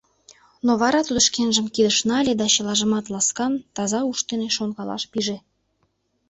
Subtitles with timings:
[0.65, 5.37] Но вара тудо шкенжым кидыш нале да чылажым ласкуан, таза уш дене шонкалаш пиже.